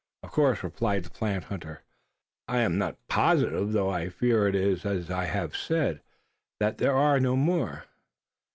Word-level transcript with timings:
"Of 0.23 0.31
course," 0.31 0.63
replied 0.63 1.03
the 1.03 1.11
plant 1.11 1.43
hunter, 1.43 1.83
"I 2.47 2.61
am 2.61 2.79
not 2.79 2.97
positive 3.07 3.71
though 3.71 3.91
I 3.91 4.09
fear 4.09 4.47
it 4.47 4.55
is 4.55 4.83
as 4.83 5.11
I 5.11 5.25
have 5.25 5.55
said 5.55 6.01
that 6.59 6.79
there 6.79 6.95
are 6.95 7.19
no 7.19 7.35
more. 7.35 7.83